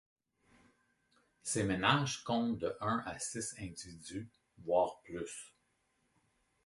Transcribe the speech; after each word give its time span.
Ces 1.43 1.63
ménages 1.63 2.23
comptent 2.23 2.57
de 2.57 2.75
un 2.81 3.03
à 3.05 3.19
six 3.19 3.53
individus, 3.59 4.31
voire 4.57 4.99
plus. 5.01 5.53